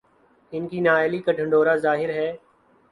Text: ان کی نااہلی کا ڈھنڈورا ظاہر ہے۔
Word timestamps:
ان 0.53 0.67
کی 0.67 0.79
نااہلی 0.79 1.19
کا 1.21 1.31
ڈھنڈورا 1.31 1.75
ظاہر 1.77 2.09
ہے۔ 2.09 2.29